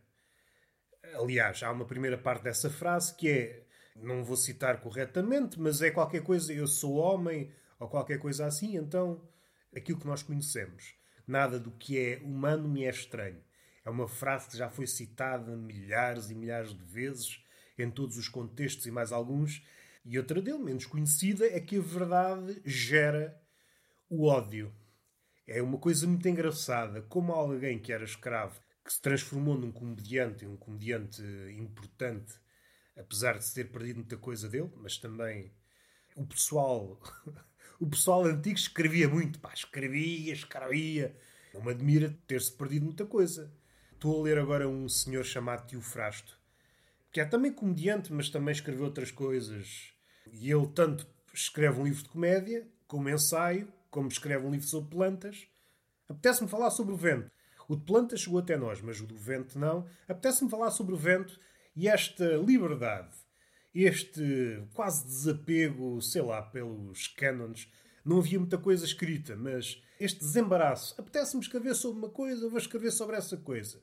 Aliás, 1.14 1.62
há 1.62 1.70
uma 1.70 1.84
primeira 1.84 2.18
parte 2.18 2.42
dessa 2.42 2.70
frase 2.70 3.14
que 3.14 3.28
é, 3.28 3.66
não 3.96 4.24
vou 4.24 4.36
citar 4.36 4.80
corretamente, 4.80 5.60
mas 5.60 5.82
é 5.82 5.90
qualquer 5.90 6.22
coisa, 6.22 6.52
eu 6.52 6.66
sou 6.66 6.96
homem, 6.96 7.52
ou 7.78 7.88
qualquer 7.88 8.18
coisa 8.18 8.46
assim, 8.46 8.76
então, 8.76 9.22
aquilo 9.74 9.98
que 9.98 10.06
nós 10.06 10.22
conhecemos. 10.22 10.94
Nada 11.26 11.58
do 11.58 11.70
que 11.70 11.98
é 11.98 12.20
humano 12.22 12.68
me 12.68 12.84
é 12.84 12.90
estranho. 12.90 13.42
É 13.84 13.90
uma 13.90 14.08
frase 14.08 14.48
que 14.48 14.56
já 14.56 14.70
foi 14.70 14.86
citada 14.86 15.54
milhares 15.56 16.30
e 16.30 16.34
milhares 16.34 16.74
de 16.74 16.84
vezes 16.84 17.44
em 17.78 17.90
todos 17.90 18.16
os 18.16 18.28
contextos 18.28 18.86
e 18.86 18.90
mais 18.90 19.12
alguns. 19.12 19.62
E 20.04 20.18
outra 20.18 20.40
dele, 20.40 20.58
menos 20.58 20.86
conhecida, 20.86 21.46
é 21.46 21.60
que 21.60 21.76
a 21.76 21.82
verdade 21.82 22.62
gera 22.64 23.38
o 24.08 24.26
ódio. 24.26 24.74
É 25.46 25.60
uma 25.60 25.78
coisa 25.78 26.06
muito 26.06 26.26
engraçada. 26.26 27.02
Como 27.02 27.32
alguém 27.32 27.78
que 27.78 27.92
era 27.92 28.04
escravo, 28.04 28.58
que 28.84 28.92
se 28.92 29.00
transformou 29.00 29.58
num 29.58 29.72
comediante, 29.72 30.46
um 30.46 30.56
comediante 30.56 31.22
importante, 31.58 32.34
apesar 32.96 33.38
de 33.38 33.44
se 33.44 33.54
ter 33.54 33.70
perdido 33.70 33.96
muita 33.96 34.16
coisa 34.16 34.48
dele, 34.48 34.70
mas 34.76 34.96
também 34.96 35.52
o 36.16 36.26
pessoal, 36.26 37.00
o 37.80 37.86
pessoal 37.86 38.24
antigo 38.24 38.56
escrevia 38.56 39.08
muito, 39.08 39.38
pá, 39.40 39.52
escrevia, 39.52 40.32
escrevia, 40.32 41.16
Não 41.52 41.62
me 41.62 41.70
admira 41.70 42.16
ter-se 42.26 42.52
perdido 42.52 42.84
muita 42.84 43.04
coisa. 43.04 43.52
Estou 44.04 44.20
a 44.20 44.24
ler 44.24 44.36
agora 44.36 44.68
um 44.68 44.86
senhor 44.86 45.24
chamado 45.24 45.66
Tio 45.66 45.80
Frasto, 45.80 46.38
que 47.10 47.22
é 47.22 47.24
também 47.24 47.50
comediante, 47.50 48.12
mas 48.12 48.28
também 48.28 48.52
escreveu 48.52 48.84
outras 48.84 49.10
coisas. 49.10 49.94
E 50.30 50.52
ele 50.52 50.66
tanto 50.74 51.06
escreve 51.32 51.80
um 51.80 51.84
livro 51.84 52.02
de 52.02 52.10
comédia, 52.10 52.68
como 52.86 53.08
ensaio, 53.08 53.72
como 53.90 54.08
escreve 54.08 54.44
um 54.44 54.50
livro 54.50 54.66
sobre 54.66 54.90
plantas. 54.90 55.48
Apetece-me 56.06 56.50
falar 56.50 56.70
sobre 56.70 56.92
o 56.92 56.98
vento. 56.98 57.30
O 57.66 57.74
de 57.74 57.82
plantas 57.86 58.20
chegou 58.20 58.40
até 58.40 58.58
nós, 58.58 58.82
mas 58.82 59.00
o 59.00 59.06
do 59.06 59.16
vento 59.16 59.58
não. 59.58 59.86
Apetece-me 60.06 60.50
falar 60.50 60.70
sobre 60.70 60.92
o 60.92 60.98
vento 60.98 61.40
e 61.74 61.88
esta 61.88 62.26
liberdade, 62.36 63.16
este 63.74 64.68
quase 64.74 65.06
desapego, 65.06 66.02
sei 66.02 66.20
lá, 66.20 66.42
pelos 66.42 67.08
cânones. 67.08 67.72
Não 68.04 68.18
havia 68.18 68.38
muita 68.38 68.58
coisa 68.58 68.84
escrita, 68.84 69.34
mas 69.34 69.82
este 69.98 70.20
desembaraço. 70.20 70.94
Apetece-me 71.00 71.40
escrever 71.42 71.74
sobre 71.74 72.00
uma 72.00 72.10
coisa, 72.10 72.50
vou 72.50 72.58
escrever 72.58 72.90
sobre 72.90 73.16
essa 73.16 73.38
coisa. 73.38 73.82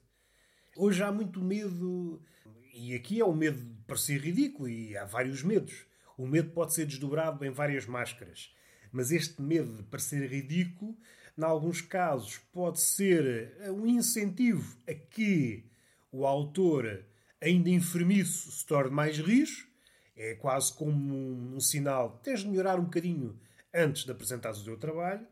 Hoje 0.77 1.03
há 1.03 1.11
muito 1.11 1.41
medo, 1.41 2.21
e 2.73 2.95
aqui 2.95 3.19
é 3.19 3.25
o 3.25 3.33
medo 3.33 3.59
de 3.59 3.83
parecer 3.83 4.21
ridículo, 4.21 4.69
e 4.69 4.95
há 4.95 5.03
vários 5.03 5.43
medos. 5.43 5.85
O 6.17 6.25
medo 6.25 6.51
pode 6.51 6.73
ser 6.73 6.85
desdobrado 6.85 7.43
em 7.43 7.49
várias 7.49 7.85
máscaras. 7.85 8.55
Mas 8.89 9.11
este 9.11 9.41
medo 9.41 9.77
de 9.77 9.83
parecer 9.83 10.25
ridículo, 10.29 10.95
em 11.37 11.43
alguns 11.43 11.81
casos, 11.81 12.37
pode 12.53 12.79
ser 12.79 13.53
um 13.69 13.85
incentivo 13.85 14.77
a 14.87 14.93
que 14.93 15.65
o 16.09 16.25
autor, 16.25 17.03
ainda 17.41 17.69
enfermiço, 17.69 18.49
se 18.51 18.65
torne 18.65 18.91
mais 18.91 19.17
rijo. 19.17 19.67
É 20.15 20.35
quase 20.35 20.73
como 20.73 20.93
um, 20.93 21.55
um 21.55 21.59
sinal. 21.59 22.19
Tens 22.23 22.41
de 22.41 22.47
melhorar 22.47 22.79
um 22.79 22.85
bocadinho 22.85 23.37
antes 23.73 24.05
de 24.05 24.11
apresentares 24.11 24.59
o 24.59 24.63
teu 24.63 24.77
trabalho. 24.77 25.27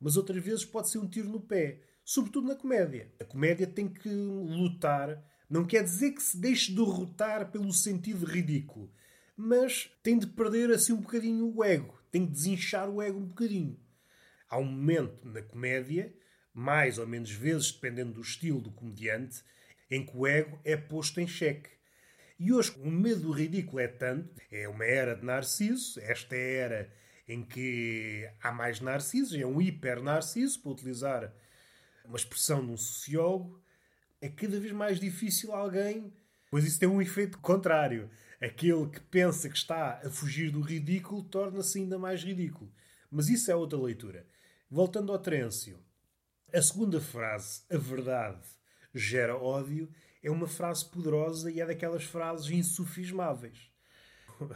Mas 0.00 0.16
outras 0.16 0.42
vezes 0.42 0.64
pode 0.64 0.88
ser 0.88 0.98
um 0.98 1.08
tiro 1.08 1.28
no 1.28 1.40
pé. 1.40 1.80
Sobretudo 2.04 2.48
na 2.48 2.54
comédia. 2.54 3.10
A 3.18 3.24
comédia 3.24 3.66
tem 3.66 3.88
que 3.88 4.08
lutar. 4.08 5.24
Não 5.48 5.64
quer 5.64 5.82
dizer 5.82 6.12
que 6.12 6.22
se 6.22 6.36
deixe 6.36 6.72
derrotar 6.72 7.50
pelo 7.50 7.72
sentido 7.72 8.26
ridículo. 8.26 8.92
Mas 9.36 9.90
tem 10.02 10.18
de 10.18 10.26
perder 10.26 10.70
assim 10.70 10.92
um 10.92 11.00
bocadinho 11.00 11.52
o 11.54 11.64
ego. 11.64 11.98
Tem 12.10 12.26
de 12.26 12.32
desinchar 12.32 12.88
o 12.88 13.00
ego 13.00 13.18
um 13.18 13.26
bocadinho. 13.26 13.80
Há 14.48 14.58
um 14.58 14.64
momento 14.64 15.26
na 15.26 15.42
comédia, 15.42 16.14
mais 16.52 16.98
ou 16.98 17.06
menos 17.06 17.30
vezes, 17.30 17.72
dependendo 17.72 18.12
do 18.12 18.20
estilo 18.20 18.60
do 18.60 18.70
comediante, 18.70 19.42
em 19.90 20.04
que 20.04 20.16
o 20.16 20.26
ego 20.26 20.60
é 20.64 20.76
posto 20.76 21.20
em 21.20 21.26
xeque. 21.26 21.70
E 22.38 22.52
hoje 22.52 22.72
o 22.80 22.90
medo 22.90 23.22
do 23.22 23.32
ridículo 23.32 23.80
é 23.80 23.88
tanto, 23.88 24.40
é 24.50 24.68
uma 24.68 24.84
era 24.84 25.14
de 25.14 25.24
Narciso, 25.24 25.98
esta 26.00 26.36
é 26.36 26.54
era 26.54 26.92
em 27.26 27.42
que 27.42 28.28
há 28.42 28.52
mais 28.52 28.80
narcisos, 28.80 29.34
é 29.38 29.46
um 29.46 29.60
hiper-narciso, 29.60 30.60
para 30.60 30.72
utilizar 30.72 31.34
uma 32.04 32.16
expressão 32.16 32.64
de 32.64 32.72
um 32.72 32.76
sociólogo, 32.76 33.62
é 34.20 34.28
cada 34.28 34.60
vez 34.60 34.72
mais 34.72 35.00
difícil 35.00 35.52
alguém, 35.52 36.12
pois 36.50 36.64
isso 36.64 36.78
tem 36.78 36.88
um 36.88 37.02
efeito 37.02 37.38
contrário. 37.38 38.10
Aquele 38.40 38.88
que 38.88 39.00
pensa 39.00 39.48
que 39.48 39.56
está 39.56 40.00
a 40.04 40.10
fugir 40.10 40.50
do 40.50 40.60
ridículo 40.60 41.22
torna-se 41.22 41.78
ainda 41.78 41.98
mais 41.98 42.22
ridículo. 42.22 42.72
Mas 43.10 43.28
isso 43.28 43.50
é 43.50 43.56
outra 43.56 43.78
leitura. 43.78 44.26
Voltando 44.70 45.12
ao 45.12 45.18
Terêncio, 45.18 45.78
a 46.52 46.60
segunda 46.60 47.00
frase, 47.00 47.62
a 47.70 47.76
verdade 47.76 48.42
gera 48.94 49.36
ódio, 49.36 49.88
é 50.22 50.30
uma 50.30 50.46
frase 50.46 50.88
poderosa 50.88 51.50
e 51.50 51.60
é 51.60 51.66
daquelas 51.66 52.04
frases 52.04 52.50
insufismáveis. 52.50 53.70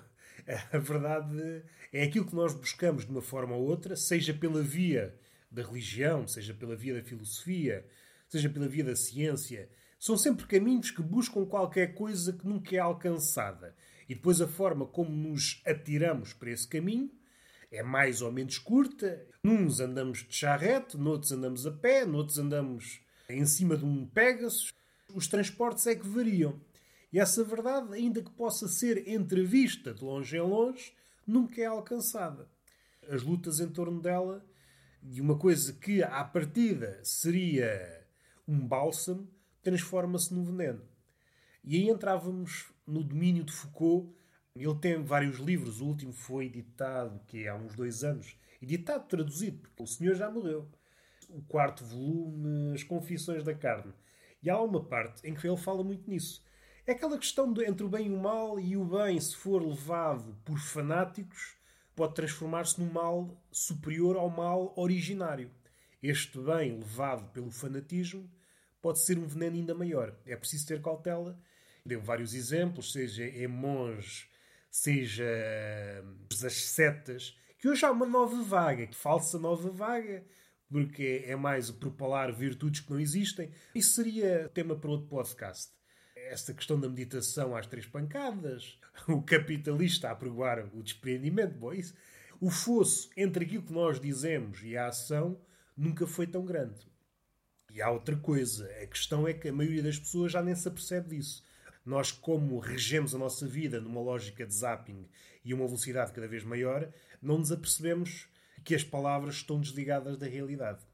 a 0.73 0.79
verdade 0.79 1.65
é 1.93 2.05
aquilo 2.05 2.27
que 2.27 2.35
nós 2.35 2.55
buscamos 2.55 3.05
de 3.05 3.11
uma 3.11 3.23
forma 3.23 3.55
ou 3.55 3.67
outra, 3.67 3.97
seja 3.97 4.33
pela 4.33 4.63
via 4.63 5.15
da 5.51 5.63
religião, 5.63 6.27
seja 6.27 6.55
pela 6.55 6.77
via 6.77 6.95
da 6.95 7.03
filosofia, 7.03 7.87
seja 8.29 8.49
pela 8.49 8.69
via 8.69 8.85
da 8.85 8.97
ciência. 8.97 9.69
São 9.99 10.17
sempre 10.17 10.47
caminhos 10.47 10.91
que 10.91 11.03
buscam 11.03 11.45
qualquer 11.45 11.95
coisa 11.95 12.33
que 12.33 12.47
nunca 12.47 12.77
é 12.77 12.79
alcançada. 12.79 13.75
E 14.09 14.15
depois 14.15 14.41
a 14.41 14.47
forma 14.47 14.87
como 14.87 15.11
nos 15.11 15.61
atiramos 15.67 16.33
para 16.33 16.51
esse 16.51 16.67
caminho 16.67 17.11
é 17.71 17.83
mais 17.83 18.23
ou 18.23 18.33
menos 18.33 18.59
curta. 18.59 19.27
Nuns 19.43 19.81
andamos 19.81 20.25
de 20.27 20.35
charrete, 20.35 20.97
noutros 20.97 21.33
andamos 21.33 21.67
a 21.67 21.71
pé, 21.71 22.05
noutros 22.05 22.39
andamos 22.39 23.01
em 23.29 23.45
cima 23.45 23.77
de 23.77 23.85
um 23.85 24.07
Pegasus. 24.07 24.73
Os 25.15 25.27
transportes 25.27 25.87
é 25.87 25.95
que 25.95 26.07
variam. 26.07 26.61
E 27.13 27.19
essa 27.19 27.43
verdade, 27.43 27.95
ainda 27.95 28.23
que 28.23 28.31
possa 28.31 28.69
ser 28.69 29.09
entrevista 29.09 29.95
de 29.95 30.05
longe 30.05 30.37
em 30.37 30.41
longe, 30.41 30.93
nunca 31.27 31.61
é 31.61 31.65
alcançada. 31.65 32.49
As 33.09 33.23
lutas 33.23 33.61
em 33.61 33.69
torno 33.69 34.01
dela, 34.01 34.45
de 35.03 35.21
uma 35.21 35.39
coisa 35.39 35.73
que 35.73 36.03
à 36.03 36.25
partida 36.25 37.01
seria 37.03 38.07
um 38.47 38.59
bálsamo, 38.67 39.29
transforma-se 39.63 40.33
num 40.33 40.45
veneno. 40.45 40.83
E 41.63 41.77
aí 41.77 41.89
entrávamos 41.89 42.73
no 42.87 43.03
domínio 43.05 43.45
de 43.45 43.53
Foucault. 43.53 44.11
Ele 44.57 44.75
tem 44.77 45.03
vários 45.03 45.39
livros, 45.39 45.81
o 45.81 45.87
último 45.87 46.13
foi 46.13 46.47
editado 46.47 47.21
que 47.27 47.45
é 47.45 47.49
há 47.49 47.55
uns 47.55 47.75
dois 47.75 48.03
anos, 48.03 48.37
editado, 48.61 49.07
traduzido, 49.07 49.59
porque 49.59 49.83
o 49.83 49.87
senhor 49.87 50.15
já 50.15 50.31
morreu. 50.31 50.69
O 51.29 51.43
quarto 51.43 51.85
volume, 51.85 52.75
As 52.75 52.83
Confissões 52.83 53.45
da 53.45 53.55
Carne. 53.55 53.93
E 54.43 54.49
há 54.49 54.61
uma 54.61 54.83
parte 54.83 55.29
em 55.29 55.35
que 55.35 55.47
ele 55.47 55.57
fala 55.57 55.85
muito 55.85 56.09
nisso. 56.09 56.43
É 56.87 56.93
aquela 56.93 57.19
questão 57.19 57.53
de, 57.53 57.65
entre 57.67 57.85
o 57.85 57.89
bem 57.89 58.07
e 58.07 58.11
o 58.11 58.19
mal, 58.19 58.59
e 58.59 58.75
o 58.75 58.85
bem, 58.85 59.21
se 59.21 59.37
for 59.37 59.63
levado 59.63 60.35
por 60.43 60.59
fanáticos, 60.59 61.58
pode 61.99 62.15
transformar-se 62.15 62.81
num 62.81 62.93
mal 62.93 63.45
superior 63.51 64.17
ao 64.17 64.31
mal 64.31 64.73
originário. 64.77 65.51
Este 66.01 66.39
bem, 66.39 66.79
levado 66.79 67.29
pelo 67.33 67.51
fanatismo, 67.51 68.31
pode 68.81 69.01
ser 69.01 69.19
um 69.19 69.27
veneno 69.27 69.57
ainda 69.57 69.75
maior. 69.75 70.17
É 70.25 70.37
preciso 70.37 70.65
ter 70.65 70.81
cautela. 70.81 71.37
Deu 71.85 72.01
vários 72.01 72.35
exemplos, 72.35 72.93
seja 72.93 73.25
em 73.25 73.49
monges, 73.49 74.29
seja 74.71 75.27
as 76.45 76.53
setas, 76.67 77.37
que 77.59 77.69
hoje 77.69 77.85
há 77.85 77.91
uma 77.91 78.07
nova 78.07 78.45
vaga, 78.45 78.89
falsa 78.93 79.37
nova 79.37 79.69
vaga, 79.69 80.25
porque 80.71 81.25
é 81.27 81.35
mais 81.35 81.69
o 81.69 81.81
propalar 81.81 82.33
virtudes 82.33 82.81
que 82.81 82.93
não 82.93 83.01
existem. 83.01 83.51
Isso 83.75 83.97
seria 83.97 84.49
tema 84.51 84.77
para 84.77 84.91
outro 84.91 85.09
podcast 85.09 85.78
essa 86.27 86.53
questão 86.53 86.79
da 86.79 86.89
meditação 86.89 87.57
às 87.57 87.67
três 87.67 87.87
pancadas, 87.87 88.79
o 89.09 89.23
capitalista 89.23 90.09
a 90.09 90.13
aprovar 90.13 90.69
o 90.75 90.83
despreendimento, 90.83 91.55
bom, 91.55 91.73
isso. 91.73 91.95
O 92.41 92.51
fosso 92.51 93.11
entre 93.17 93.45
aquilo 93.45 93.65
que 93.65 93.73
nós 93.73 94.01
dizemos 94.01 94.63
e 94.63 94.77
a 94.77 94.89
ação 94.89 95.41
nunca 95.77 96.07
foi 96.07 96.27
tão 96.27 96.45
grande. 96.45 96.87
E 97.73 97.83
há 97.83 97.91
outra 97.91 98.17
coisa, 98.17 98.67
a 98.83 98.87
questão 98.87 99.27
é 99.27 99.35
que 99.35 99.49
a 99.49 99.53
maioria 99.53 99.83
das 99.83 99.99
pessoas 99.99 100.33
já 100.33 100.43
nem 100.43 100.55
se 100.55 100.67
apercebe 100.67 101.17
disso. 101.17 101.45
Nós, 101.85 102.11
como 102.13 102.59
regemos 102.59 103.15
a 103.15 103.19
nossa 103.19 103.47
vida 103.47 103.81
numa 103.81 104.01
lógica 104.01 104.47
de 104.47 104.55
zapping 104.55 105.09
e 105.45 105.53
uma 105.55 105.67
velocidade 105.67 106.13
cada 106.13 106.29
vez 106.29 106.45
maior, 106.45 106.91
não 107.21 107.39
nos 107.39 107.51
apercebemos 107.53 108.29
que 108.65 108.75
as 108.75 108.85
palavras 108.85 109.37
estão 109.37 109.61
desligadas 109.61 110.17
da 110.17 110.27
realidade. 110.27 110.85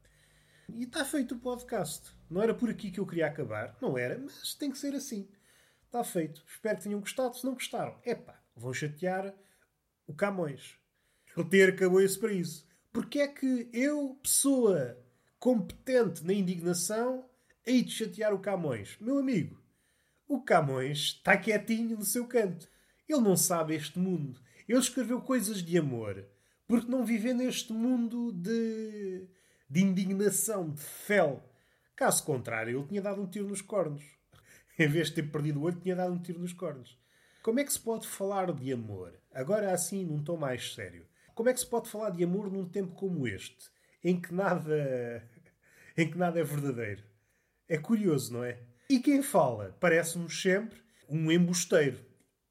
E 0.73 0.83
está 0.83 1.05
feito 1.05 1.35
o 1.35 1.39
podcast. 1.39 2.11
Não 2.29 2.41
era 2.41 2.53
por 2.53 2.69
aqui 2.69 2.89
que 2.89 2.99
eu 2.99 3.05
queria 3.05 3.27
acabar. 3.27 3.77
Não 3.81 3.97
era, 3.97 4.17
mas 4.17 4.55
tem 4.55 4.71
que 4.71 4.77
ser 4.77 4.95
assim. 4.95 5.27
Está 5.85 6.03
feito. 6.03 6.43
Espero 6.47 6.77
que 6.77 6.83
tenham 6.83 6.99
gostado. 6.99 7.37
Se 7.37 7.45
não 7.45 7.53
gostaram, 7.53 7.99
epá, 8.03 8.41
vão 8.55 8.73
chatear 8.73 9.33
o 10.07 10.13
Camões. 10.13 10.77
Ele 11.37 11.49
ter 11.49 11.69
acabou 11.69 12.01
isso 12.01 12.19
para 12.19 12.33
isso. 12.33 12.67
Porque 12.91 13.19
é 13.19 13.27
que 13.27 13.69
eu, 13.73 14.17
pessoa 14.23 14.97
competente 15.37 16.25
na 16.25 16.33
indignação, 16.33 17.29
hei 17.65 17.83
de 17.83 17.91
chatear 17.91 18.33
o 18.33 18.39
Camões? 18.39 18.97
Meu 18.99 19.19
amigo, 19.19 19.61
o 20.27 20.41
Camões 20.41 20.97
está 20.97 21.37
quietinho 21.37 21.97
no 21.97 22.05
seu 22.05 22.25
canto. 22.25 22.67
Ele 23.07 23.21
não 23.21 23.37
sabe 23.37 23.75
este 23.75 23.99
mundo. 23.99 24.39
Ele 24.67 24.79
escreveu 24.79 25.21
coisas 25.21 25.61
de 25.61 25.77
amor. 25.77 26.25
Porque 26.67 26.89
não 26.89 27.05
vive 27.05 27.33
neste 27.33 27.71
mundo 27.71 28.31
de 28.31 29.27
de 29.69 29.81
indignação, 29.81 30.69
de 30.69 30.81
fel. 30.81 31.43
Caso 31.95 32.23
contrário, 32.23 32.79
ele 32.79 32.87
tinha 32.87 33.01
dado 33.01 33.21
um 33.21 33.27
tiro 33.27 33.47
nos 33.47 33.61
cornos. 33.61 34.03
Em 34.77 34.87
vez 34.87 35.07
de 35.07 35.15
ter 35.15 35.23
perdido 35.23 35.59
o 35.59 35.63
olho, 35.63 35.79
tinha 35.79 35.95
dado 35.95 36.13
um 36.13 36.21
tiro 36.21 36.39
nos 36.39 36.53
cornos. 36.53 36.99
Como 37.41 37.59
é 37.59 37.63
que 37.63 37.71
se 37.71 37.79
pode 37.79 38.07
falar 38.07 38.51
de 38.51 38.73
amor? 38.73 39.13
Agora 39.33 39.71
assim, 39.71 40.03
num 40.03 40.23
tom 40.23 40.37
mais 40.37 40.73
sério. 40.73 41.05
Como 41.33 41.49
é 41.49 41.53
que 41.53 41.59
se 41.59 41.67
pode 41.67 41.89
falar 41.89 42.09
de 42.09 42.23
amor 42.23 42.51
num 42.51 42.67
tempo 42.67 42.95
como 42.95 43.27
este, 43.27 43.69
em 44.03 44.19
que 44.19 44.33
nada, 44.33 45.29
em 45.97 46.09
que 46.09 46.17
nada 46.17 46.39
é 46.39 46.43
verdadeiro? 46.43 47.03
É 47.67 47.77
curioso, 47.77 48.33
não 48.33 48.43
é? 48.43 48.59
E 48.89 48.99
quem 48.99 49.21
fala 49.21 49.75
parece-nos 49.79 50.41
sempre 50.41 50.79
um 51.09 51.31
embusteiro. 51.31 51.99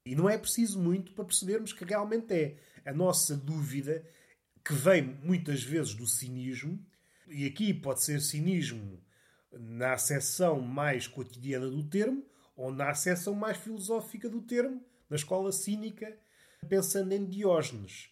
E 0.05 0.15
não 0.15 0.29
é 0.29 0.37
preciso 0.37 0.79
muito 0.79 1.13
para 1.13 1.25
percebermos 1.25 1.73
que 1.73 1.83
realmente 1.83 2.33
é. 2.33 2.57
A 2.85 2.93
nossa 2.93 3.35
dúvida, 3.35 4.05
que 4.63 4.73
vem 4.73 5.17
muitas 5.23 5.63
vezes 5.63 5.95
do 5.95 6.05
cinismo, 6.05 6.79
e 7.27 7.45
aqui 7.45 7.73
pode 7.73 8.03
ser 8.03 8.21
cinismo 8.21 9.01
na 9.51 9.93
acessão 9.93 10.59
mais 10.59 11.07
cotidiana 11.07 11.69
do 11.69 11.83
termo 11.83 12.23
ou 12.55 12.71
na 12.71 12.89
acessão 12.89 13.33
mais 13.33 13.57
filosófica 13.57 14.29
do 14.29 14.41
termo, 14.41 14.83
na 15.09 15.15
escola 15.15 15.51
cínica, 15.51 16.17
pensando 16.67 17.11
em 17.11 17.25
Diógenes. 17.25 18.09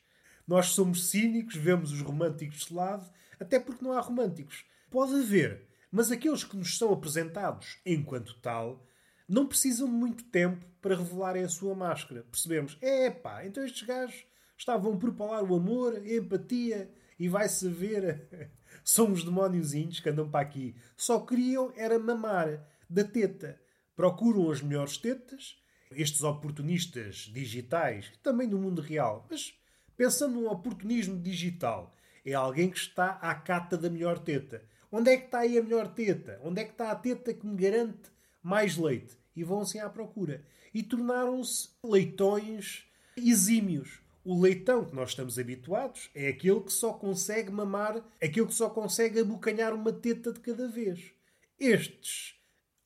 Nós 0.48 0.68
somos 0.68 1.10
cínicos, 1.10 1.56
vemos 1.56 1.92
os 1.92 2.02
românticos 2.02 2.66
de 2.66 2.74
lado, 2.74 3.10
até 3.40 3.60
porque 3.60 3.84
não 3.84 3.94
há 3.94 4.02
românticos. 4.02 4.66
Pode 4.90 5.16
haver, 5.16 5.68
mas 5.92 6.12
aqueles 6.12 6.44
que 6.44 6.58
nos 6.58 6.78
são 6.78 6.92
apresentados 6.92 7.80
enquanto 7.86 8.40
tal 8.40 8.86
não 9.28 9.48
precisam 9.48 9.88
de 9.88 9.94
muito 9.94 10.26
tempo 10.26 10.66
para 10.82 10.96
revelarem 10.96 11.44
a 11.44 11.50
sua 11.50 11.74
máscara. 11.74 12.26
Percebemos? 12.30 12.78
É 12.82 13.10
pá, 13.10 13.46
então 13.46 13.64
estes 13.64 13.84
gajos 13.84 14.26
estavam 14.58 14.94
a 14.94 14.98
propalar 14.98 15.44
o 15.44 15.56
amor, 15.56 15.96
a 15.96 16.14
empatia 16.14 16.92
e 17.18 17.28
vai-se 17.30 17.68
ver. 17.70 18.28
São 18.84 19.12
os 19.12 19.24
demóniozinhos 19.24 20.00
que 20.00 20.10
andam 20.10 20.30
para 20.30 20.42
aqui. 20.42 20.76
Só 20.98 21.20
queriam 21.20 21.72
era 21.76 21.98
mamar 21.98 22.66
da 22.90 23.04
teta. 23.04 23.60
Procuram 23.96 24.52
as 24.52 24.62
melhores 24.62 24.98
tetas, 24.98 25.58
estes 25.92 26.24
oportunistas 26.24 27.30
digitais, 27.32 28.12
também 28.22 28.48
no 28.48 28.58
mundo 28.58 28.82
real. 28.82 29.26
Mas 29.30 29.54
pensando 29.96 30.36
num 30.36 30.50
oportunismo 30.50 31.20
digital, 31.20 31.96
é 32.26 32.34
alguém 32.34 32.70
que 32.70 32.78
está 32.78 33.12
à 33.22 33.34
cata 33.36 33.78
da 33.78 33.90
melhor 33.90 34.20
teta. 34.20 34.64
Onde 34.92 35.12
é 35.12 35.18
que 35.18 35.26
está 35.26 35.40
aí 35.40 35.58
a 35.58 35.64
melhor 35.64 35.88
teta? 35.94 36.40
Onde 36.44 36.62
é 36.62 36.66
que 36.66 36.72
está 36.72 36.92
a 36.92 36.96
teta 36.96 37.34
que 37.34 37.46
me 37.46 37.56
garante 37.56 38.12
mais 38.42 38.78
leite? 38.78 39.18
E 39.36 39.44
vão 39.44 39.62
assim 39.62 39.80
à 39.80 39.90
procura. 39.90 40.44
E 40.74 40.84
tornaram-se 40.84 41.70
leitões 41.84 42.86
exímios. 43.18 44.03
O 44.26 44.42
leitão 44.42 44.86
que 44.86 44.96
nós 44.96 45.10
estamos 45.10 45.38
habituados 45.38 46.10
é 46.16 46.30
aquele 46.30 46.62
que 46.62 46.72
só 46.72 46.94
consegue 46.94 47.52
mamar, 47.52 47.98
aquele 48.22 48.48
que 48.48 48.54
só 48.54 48.70
consegue 48.70 49.20
abocanhar 49.20 49.74
uma 49.74 49.92
teta 49.92 50.32
de 50.32 50.40
cada 50.40 50.66
vez. 50.68 51.12
Estes 51.60 52.36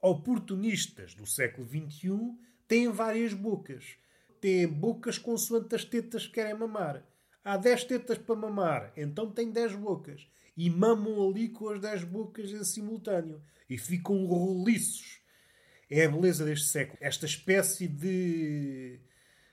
oportunistas 0.02 1.14
do 1.14 1.28
século 1.28 1.68
XXI 1.68 2.36
têm 2.68 2.90
várias 2.90 3.34
bocas. 3.34 3.98
Têm 4.42 4.68
bocas 4.68 5.20
consoante 5.20 5.76
as 5.76 5.86
tetas 5.86 6.26
que 6.26 6.34
querem 6.34 6.56
mamar. 6.56 7.04
Há 7.44 7.56
10 7.56 7.84
tetas 7.84 8.18
para 8.18 8.36
mamar, 8.36 8.92
então 8.98 9.32
tem 9.32 9.52
10 9.52 9.76
bocas. 9.76 10.28
E 10.56 10.70
mamam 10.72 11.30
ali 11.30 11.50
com 11.50 11.70
as 11.70 11.80
10 11.80 12.04
bocas 12.04 12.52
em 12.52 12.64
simultâneo. 12.64 13.42
E 13.70 13.78
ficam 13.78 14.26
roliços. 14.26 15.22
É 15.90 16.06
a 16.06 16.10
beleza 16.10 16.44
deste 16.44 16.68
século. 16.68 16.98
Esta 17.00 17.28
espécie 17.28 17.88
de 17.88 19.00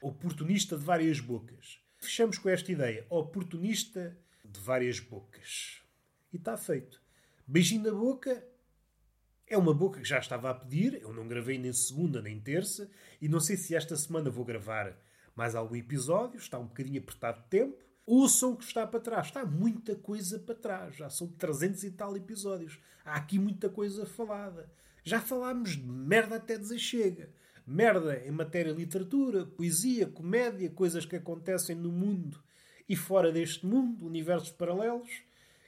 oportunista 0.06 0.76
de 0.76 0.84
várias 0.84 1.18
bocas. 1.18 1.80
Fechamos 1.96 2.36
com 2.36 2.50
esta 2.50 2.70
ideia. 2.70 3.06
Oportunista 3.08 4.16
de 4.44 4.60
várias 4.60 5.00
bocas. 5.00 5.82
E 6.30 6.36
está 6.36 6.58
feito. 6.58 7.00
Beijinho 7.46 7.84
na 7.84 7.90
boca 7.90 8.46
é 9.46 9.56
uma 9.56 9.72
boca 9.72 10.00
que 10.00 10.08
já 10.08 10.18
estava 10.18 10.50
a 10.50 10.54
pedir. 10.54 11.00
Eu 11.00 11.14
não 11.14 11.26
gravei 11.26 11.56
nem 11.58 11.72
segunda 11.72 12.20
nem 12.20 12.38
terça. 12.38 12.90
E 13.18 13.28
não 13.28 13.40
sei 13.40 13.56
se 13.56 13.74
esta 13.74 13.96
semana 13.96 14.28
vou 14.28 14.44
gravar 14.44 14.94
mais 15.34 15.54
algum 15.54 15.74
episódio. 15.74 16.38
Está 16.38 16.58
um 16.58 16.66
bocadinho 16.66 17.00
apertado 17.00 17.42
de 17.42 17.48
tempo. 17.48 17.82
Ouçam 18.06 18.52
o 18.52 18.56
que 18.58 18.64
está 18.64 18.86
para 18.86 19.00
trás. 19.00 19.28
Está 19.28 19.46
muita 19.46 19.96
coisa 19.96 20.38
para 20.38 20.54
trás. 20.54 20.96
Já 20.96 21.08
são 21.08 21.28
300 21.28 21.82
e 21.82 21.90
tal 21.92 22.14
episódios. 22.14 22.78
Há 23.06 23.14
aqui 23.14 23.38
muita 23.38 23.70
coisa 23.70 24.04
falada. 24.04 24.70
Já 25.02 25.18
falámos 25.18 25.70
de 25.70 25.86
merda 25.86 26.36
até 26.36 26.58
dizer 26.58 26.78
chega 26.78 27.32
merda 27.66 28.22
em 28.26 28.30
matéria 28.30 28.72
de 28.72 28.80
literatura, 28.80 29.46
poesia, 29.46 30.06
comédia, 30.06 30.70
coisas 30.70 31.04
que 31.04 31.16
acontecem 31.16 31.74
no 31.74 31.90
mundo 31.90 32.42
e 32.88 32.94
fora 32.94 33.32
deste 33.32 33.64
mundo, 33.64 34.06
universos 34.06 34.50
paralelos, 34.50 35.22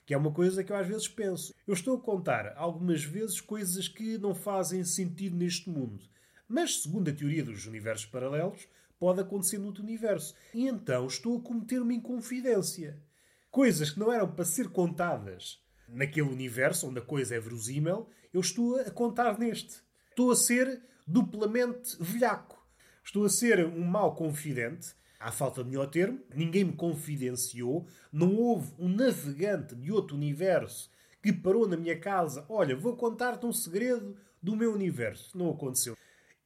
que 0.05 0.15
é 0.15 0.17
uma 0.17 0.31
coisa 0.31 0.63
que 0.63 0.71
eu 0.71 0.77
às 0.77 0.87
vezes 0.87 1.09
penso. 1.09 1.55
Eu 1.67 1.75
estou 1.75 1.97
a 1.97 2.01
contar 2.01 2.55
algumas 2.57 3.03
vezes 3.03 3.41
coisas 3.41 3.89
que 3.89 4.19
não 4.19 4.35
fazem 4.35 4.85
sentido 4.85 5.37
neste 5.37 5.69
mundo, 5.69 6.05
mas 6.49 6.83
segundo 6.83 7.11
a 7.11 7.13
teoria 7.13 7.43
dos 7.43 7.67
universos 7.67 8.07
paralelos, 8.07 8.69
pode 8.99 9.21
acontecer 9.21 9.59
no 9.59 9.67
outro 9.67 9.83
universo. 9.83 10.35
E 10.55 10.67
então 10.67 11.07
estou 11.07 11.39
a 11.39 11.43
cometer 11.43 11.81
uma 11.81 11.93
inconfidência. 11.95 13.03
Coisas 13.51 13.91
que 13.91 13.99
não 13.99 14.13
eram 14.13 14.31
para 14.31 14.45
ser 14.45 14.69
contadas 14.69 15.61
naquele 15.89 16.29
universo 16.29 16.89
onde 16.89 16.99
a 16.99 17.03
coisa 17.03 17.35
é 17.35 17.41
verosímil, 17.41 18.09
eu 18.33 18.41
estou 18.41 18.79
a 18.79 18.91
contar 18.91 19.39
neste. 19.39 19.83
Estou 20.11 20.31
a 20.31 20.37
ser 20.37 20.83
duplamente 21.07 21.97
velhaco. 22.01 22.67
Estou 23.05 23.25
a 23.25 23.29
ser 23.29 23.65
um 23.65 23.85
mau 23.85 24.15
confidente, 24.15 24.95
à 25.21 25.31
falta 25.31 25.63
de 25.63 25.71
melhor 25.71 25.87
termo, 25.87 26.21
ninguém 26.35 26.65
me 26.65 26.73
confidenciou, 26.73 27.87
não 28.13 28.35
houve 28.37 28.75
um 28.79 28.89
navegante 28.89 29.75
de 29.75 29.93
outro 29.93 30.17
universo 30.17 30.91
que 31.23 31.33
parou 31.33 31.67
na 31.67 31.77
minha 31.77 31.99
casa, 31.99 32.45
olha, 32.49 32.77
vou 32.77 32.97
contar-te 32.97 33.45
um 33.47 33.53
segredo 33.53 34.17
do 34.41 34.55
meu 34.55 34.73
universo. 34.73 35.37
Não 35.37 35.51
aconteceu. 35.51 35.97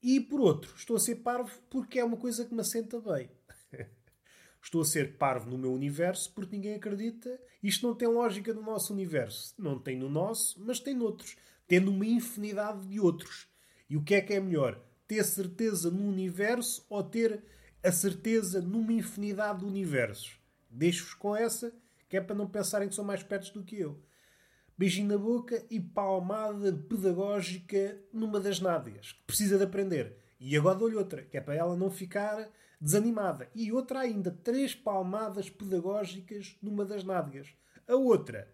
E 0.03 0.18
por 0.18 0.40
outro, 0.40 0.75
estou 0.75 0.96
a 0.96 1.01
ser 1.01 1.16
parvo 1.16 1.51
porque 1.68 1.99
é 1.99 2.05
uma 2.05 2.16
coisa 2.16 2.46
que 2.46 2.55
me 2.55 2.62
assenta 2.62 2.99
bem. 2.99 3.31
estou 4.62 4.81
a 4.81 4.85
ser 4.87 5.18
parvo 5.18 5.51
no 5.51 5.59
meu 5.59 5.70
universo 5.70 6.33
porque 6.33 6.57
ninguém 6.57 6.77
acredita. 6.77 7.38
Isto 7.62 7.87
não 7.87 7.94
tem 7.94 8.09
lógica 8.09 8.55
no 8.55 8.62
nosso 8.62 8.94
universo. 8.94 9.55
Não 9.59 9.79
tem 9.79 9.99
no 9.99 10.09
nosso, 10.09 10.59
mas 10.64 10.81
tem 10.81 10.94
noutros. 10.94 11.37
Tendo 11.68 11.90
uma 11.90 12.07
infinidade 12.07 12.87
de 12.87 12.99
outros. 12.99 13.49
E 13.90 13.96
o 13.96 14.03
que 14.05 14.14
é 14.14 14.20
que 14.20 14.33
é 14.33 14.38
melhor? 14.38 14.81
Ter 15.09 15.24
certeza 15.24 15.90
no 15.90 16.09
universo 16.09 16.87
ou 16.88 17.03
ter 17.03 17.42
a 17.83 17.90
certeza 17.90 18.62
numa 18.62 18.92
infinidade 18.92 19.59
de 19.59 19.64
universos? 19.64 20.38
Deixo-vos 20.70 21.14
com 21.14 21.35
essa, 21.35 21.72
que 22.09 22.16
é 22.16 22.20
para 22.20 22.37
não 22.37 22.46
pensarem 22.46 22.88
que 22.88 22.94
são 22.94 23.05
mais 23.05 23.24
perto 23.24 23.53
do 23.53 23.64
que 23.64 23.81
eu. 23.81 24.00
Beijinho 24.79 25.09
na 25.09 25.18
boca 25.18 25.62
e 25.68 25.81
palmada 25.81 26.72
pedagógica 26.72 27.98
numa 28.12 28.38
das 28.38 28.61
nádegas, 28.61 29.11
que 29.11 29.24
precisa 29.26 29.59
de 29.59 29.64
aprender. 29.64 30.16
E 30.38 30.57
agora 30.57 30.79
dou-lhe 30.79 30.94
outra, 30.94 31.22
que 31.22 31.37
é 31.37 31.40
para 31.40 31.57
ela 31.57 31.76
não 31.76 31.90
ficar 31.90 32.48
desanimada. 32.81 33.50
E 33.55 33.72
outra 33.72 34.00
ainda, 34.00 34.31
três 34.31 34.72
palmadas 34.72 35.50
pedagógicas 35.50 36.57
numa 36.62 36.85
das 36.85 37.03
nádegas. 37.03 37.48
A 37.88 37.96
outra, 37.96 38.48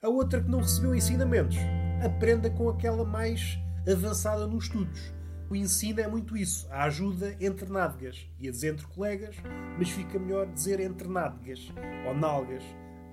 a 0.00 0.08
outra 0.08 0.40
que 0.40 0.48
não 0.48 0.60
recebeu 0.60 0.94
ensinamentos, 0.94 1.56
aprenda 2.02 2.48
com 2.48 2.68
aquela 2.68 3.04
mais 3.04 3.58
avançada 3.90 4.46
nos 4.46 4.64
estudos. 4.64 5.12
O 5.50 5.56
ensino 5.56 6.00
é 6.00 6.06
muito 6.06 6.36
isso, 6.36 6.68
a 6.70 6.84
ajuda 6.84 7.34
entre 7.40 7.70
nádegas. 7.70 8.28
Ia 8.38 8.50
dizer 8.50 8.74
entre 8.74 8.86
colegas, 8.86 9.36
mas 9.78 9.88
fica 9.88 10.18
melhor 10.18 10.46
dizer 10.46 10.78
entre 10.78 11.08
nádegas 11.08 11.72
ou 12.06 12.14
nalgas, 12.14 12.62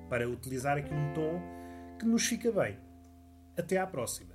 para 0.09 0.29
utilizar 0.29 0.77
aqui 0.77 0.93
um 0.93 1.13
tom 1.13 1.41
que 1.97 2.05
nos 2.05 2.25
fica 2.25 2.51
bem. 2.51 2.77
Até 3.57 3.77
à 3.77 3.87
próxima. 3.87 4.34